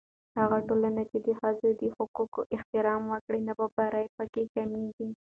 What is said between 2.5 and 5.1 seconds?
احترام وکړي، نابرابري په کې کمېږي.